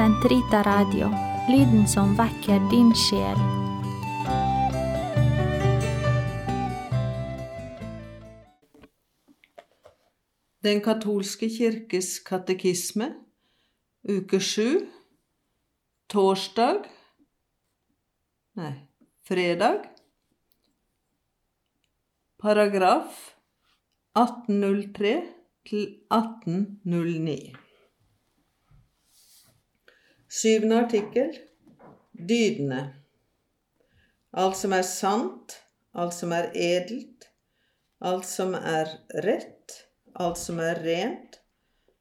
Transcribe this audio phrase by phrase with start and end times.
[0.00, 1.10] Sentrita Radio,
[1.52, 3.36] lyden som vekker din sjel.
[10.64, 13.10] Den katolske kirkes katekisme,
[14.08, 14.88] uke sju,
[16.08, 16.88] torsdag
[18.56, 18.74] Nei,
[19.28, 19.90] fredag.
[22.40, 23.34] Paragraf
[24.16, 25.18] 1803
[25.68, 27.68] til 1809.
[30.30, 31.32] Syvende artikkel
[32.14, 32.84] dydene.
[34.30, 35.56] Alt som er sant,
[35.90, 37.26] alt som er edelt,
[37.98, 38.92] alt som er
[39.26, 39.74] rett,
[40.14, 41.40] alt som er rent,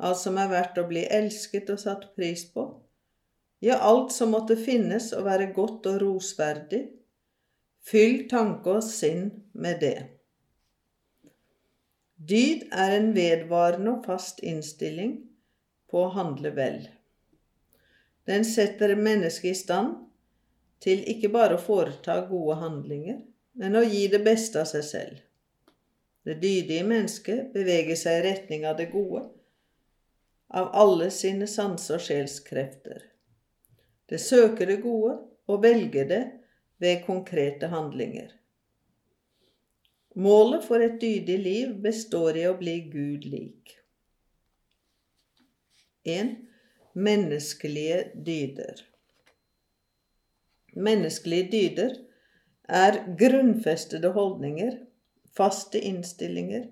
[0.00, 2.64] alt som er verdt å bli elsket og satt pris på,
[3.60, 6.82] ja, alt som måtte finnes og være godt og rosverdig,
[7.84, 9.98] fyll tanke og sinn med det.
[12.16, 15.18] Dyd er en vedvarende og fast innstilling
[15.92, 16.86] på å handle vel.
[18.24, 19.94] Den setter mennesket i stand
[20.84, 23.20] til ikke bare å foreta gode handlinger,
[23.60, 25.18] men å gi det beste av seg selv.
[26.24, 29.26] Det dydige mennesket beveger seg i retning av det gode,
[30.48, 33.04] av alle sine sanse- og sjelskrefter.
[34.08, 36.22] Det søker det gode og velger det
[36.80, 38.32] ved konkrete handlinger.
[40.14, 43.74] Målet for et dydig liv består i å bli Gud lik.
[46.04, 46.36] 1
[46.94, 48.80] menneskelige dyder.
[50.74, 51.94] Menneskelige dyder
[52.68, 54.78] er grunnfestede holdninger,
[55.36, 56.64] faste innstillinger,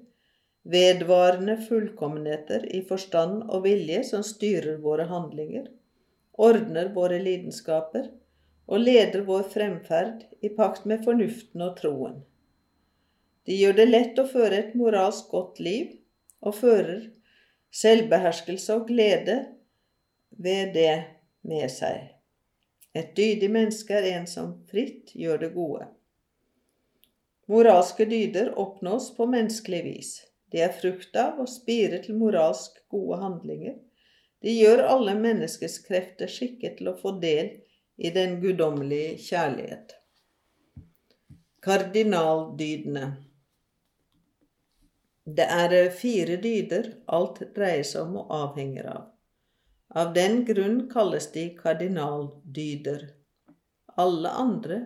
[0.63, 5.67] vedvarende fullkommenheter i forstand og vilje som styrer våre handlinger,
[6.39, 8.07] ordner våre lidenskaper
[8.67, 12.21] og leder vår fremferd i pakt med fornuften og troen.
[13.47, 15.97] De gjør det lett å føre et moralsk godt liv
[16.47, 17.09] og fører
[17.75, 19.41] selvbeherskelse og glede
[20.39, 21.05] ved det
[21.43, 22.11] med seg.
[22.95, 25.87] Et dydig menneske er en som fritt gjør det gode.
[27.51, 30.13] Moralske dyder oppnås på menneskelig vis.
[30.53, 33.79] De er frukt av og spirer til moralsk gode handlinger.
[34.45, 37.55] De gjør alle menneskers krefter skikket til å få del
[37.97, 39.97] i den guddommelige kjærlighet.
[41.63, 43.07] Kardinaldydene
[45.25, 49.05] Det er fire dyder alt dreier seg om og avhenger av.
[49.95, 53.11] Av den grunn kalles de kardinaldyder.
[54.01, 54.79] Alle andre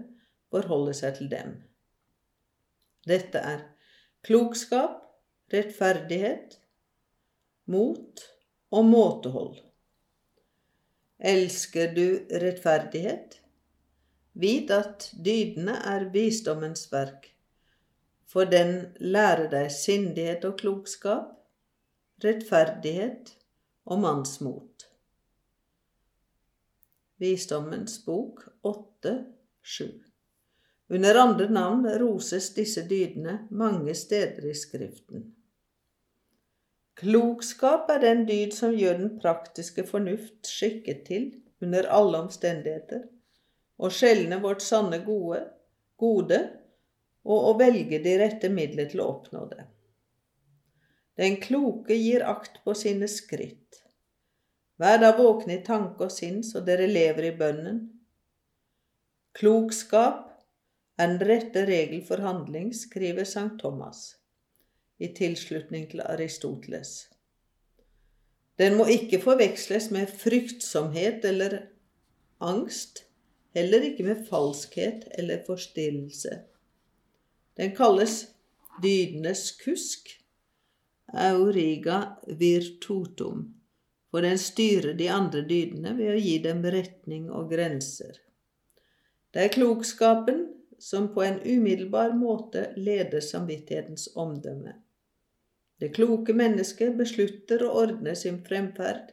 [0.51, 1.53] forholder seg til dem.
[3.07, 3.63] Dette er
[4.27, 4.99] klokskap,
[5.55, 6.59] rettferdighet,
[7.71, 8.25] mot
[8.75, 9.61] og måtehold.
[11.23, 12.07] Elsker du
[12.43, 13.39] rettferdighet?
[14.37, 17.31] Vit at dydene er visdommens verk,
[18.27, 21.31] for den lærer deg sindighet og klokskap,
[22.27, 23.33] rettferdighet
[23.87, 24.76] og mannsmot.
[27.19, 29.93] Visdommens bok 8.7.
[30.89, 35.25] Under andre navn roses disse dydene mange steder i Skriften.
[37.01, 41.27] Klokskap er den dyd som gjør den praktiske fornuft skikket til,
[41.65, 43.07] under alle omstendigheter,
[43.81, 45.41] å skjelne vårt sanne gode,
[45.97, 46.43] gode
[47.25, 49.67] og å velge de rette midler til å oppnå det.
[51.17, 53.86] Den kloke gir akt på sine skritt.
[54.77, 57.81] Vær da våkne i tanke og sinn så dere lever i bønnen.
[59.37, 60.25] Klokskap
[61.01, 64.17] er den rette regel for handling, skriver Sankt Thomas
[65.01, 67.09] i tilslutning til Aristoteles.
[68.57, 71.59] Den må ikke forveksles med fryktsomhet eller
[72.41, 73.03] angst,
[73.57, 76.39] heller ikke med falskhet eller forstillelse.
[77.57, 78.23] Den kalles
[78.81, 80.09] dydenes kusk,
[81.13, 82.01] auriga
[82.41, 83.53] virtutum
[84.11, 88.21] for den styrer de andre dydene ved å gi dem retning og grenser.
[89.35, 90.47] Det er klokskapen
[90.79, 94.77] som på en umiddelbar måte leder samvittighetens omdømme.
[95.81, 99.13] Det kloke mennesket beslutter å ordne sin fremferd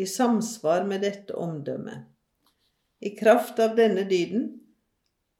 [0.00, 2.06] i samsvar med dette omdømmet.
[3.00, 4.46] I kraft av denne dyden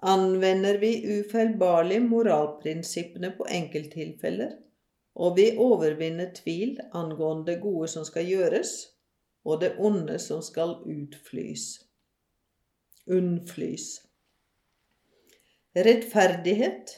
[0.01, 4.57] anvender vi ufeilbarlig moralprinsippene på enkelttilfeller
[5.21, 8.73] og vi overvinner tvil angående det gode som skal gjøres,
[9.45, 11.67] og det onde som skal utflys.
[13.11, 13.87] Unnflys.
[15.77, 16.95] Rettferdighet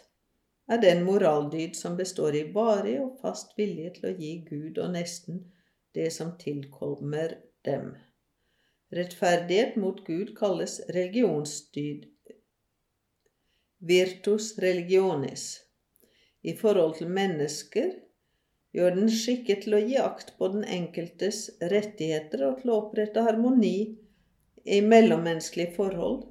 [0.71, 4.95] er den moraldyd som består i varig og fast vilje til å gi Gud og
[4.95, 5.43] nesten
[5.97, 7.37] det som tilkommer
[7.67, 7.93] dem.
[8.93, 12.07] Rettferdighet mot Gud kalles religionsdyd.
[13.83, 15.59] Virtus religionis.
[16.43, 17.93] I forhold til mennesker
[18.73, 23.25] gjør den skikket til å gi akt på den enkeltes rettigheter og til å opprette
[23.27, 23.77] harmoni
[24.65, 26.23] i mellommenneskelige forhold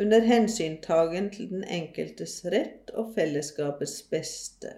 [0.00, 4.76] under hensyntagen til den enkeltes rett og fellesskapets beste.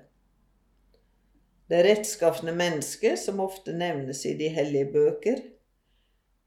[1.71, 5.39] Det rettskafne mennesket, som ofte nevnes i de hellige bøker,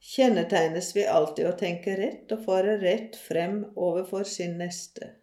[0.05, 5.15] kjennetegnes ved alltid å tenke rett og fare rett frem overfor sin neste.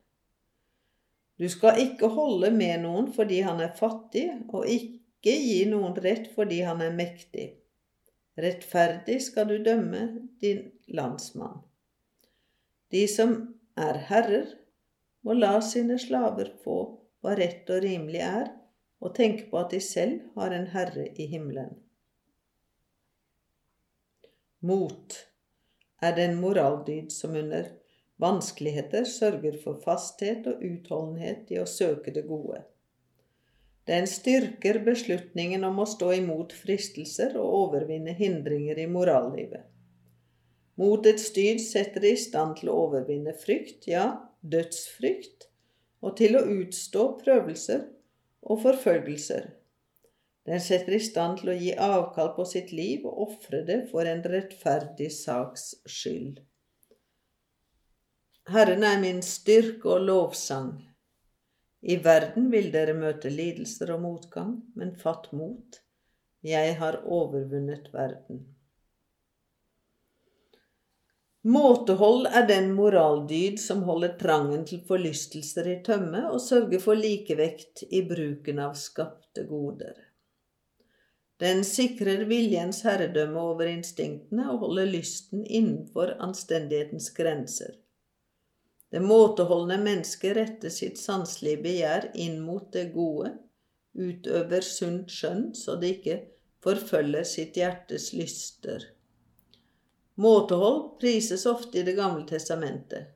[1.38, 6.30] Du skal ikke holde med noen fordi han er fattig, og ikke gi noen rett
[6.34, 7.52] fordi han er mektig.
[8.34, 10.00] Rettferdig skal du dømme
[10.40, 11.60] din landsmann.
[12.90, 13.36] De som
[13.78, 14.48] er herrer,
[15.22, 16.78] må la sine slaver få
[17.22, 18.48] hva rett og rimelig er,
[19.02, 21.76] og tenke på at de selv har en herre i himmelen.
[24.62, 25.16] Mot
[26.02, 27.70] er den moraldyd som under
[28.22, 32.62] vanskeligheter sørger for fasthet og utholdenhet i å søke det gode.
[33.86, 39.64] Den styrker beslutningen om å stå imot fristelser og overvinne hindringer i morallivet.
[40.78, 44.06] Motets dyd setter det i stand til å overvinne frykt, ja,
[44.40, 45.48] dødsfrykt,
[46.02, 47.84] og til å utstå prøvelser
[48.42, 49.50] og forfølgelser.
[50.46, 54.08] Den setter i stand til å gi avkall på sitt liv og ofre det for
[54.10, 56.40] en rettferdig saks skyld.
[58.50, 60.72] Herren er min styrke og lovsang.
[61.82, 65.80] I verden vil dere møte lidelser og motgang, men fatt mot.
[66.46, 68.44] Jeg har overvunnet verden.
[71.42, 77.82] Måtehold er den moraldyd som holder trangen til forlystelser i tømme og sørger for likevekt
[77.90, 79.96] i bruken av skapte goder.
[81.42, 87.74] Den sikrer viljens herredømme over instinktene og holder lysten innenfor anstendighetens grenser.
[88.92, 93.30] Det måteholdne mennesket retter sitt sanselige begjær inn mot det gode,
[93.96, 96.18] utøver sunt skjønn så det ikke
[96.62, 98.84] forfølger sitt hjertes lyster.
[100.20, 103.08] Måtehold prises ofte i Det gamle testamentet.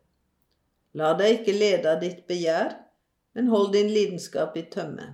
[0.97, 2.73] La deg ikke lede av ditt begjær,
[3.37, 5.11] men hold din lidenskap i tømme.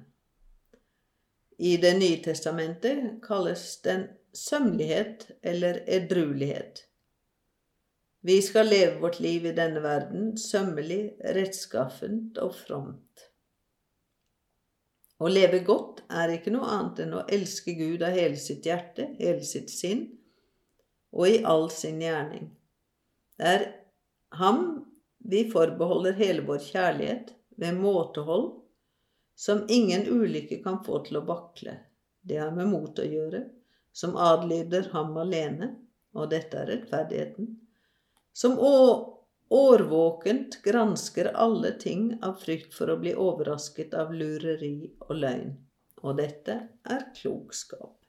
[1.59, 6.87] I Det nye testamentet kalles den sømmelighet eller edruelighet.
[8.23, 13.25] Vi skal leve vårt liv i denne verden sømmelig, rettskaffent og fromt.
[15.23, 19.09] Å leve godt er ikke noe annet enn å elske Gud av hele sitt hjerte,
[19.19, 20.05] hele sitt sinn
[21.13, 22.47] og i all sin gjerning.
[23.39, 23.65] Det er
[24.39, 24.63] ham
[25.19, 28.53] vi forbeholder hele vår kjærlighet ved måtehold,
[29.35, 31.77] som ingen ulykke kan få til å vakle.
[32.23, 33.45] Det har med mot å gjøre,
[33.93, 35.73] som adlyder ham alene,
[36.15, 37.51] og dette er rettferdigheten,
[38.33, 38.59] som
[39.53, 45.57] årvåkent gransker alle ting av frykt for å bli overrasket av lureri og løgn.
[46.03, 46.57] Og dette
[46.89, 48.02] er klokskap.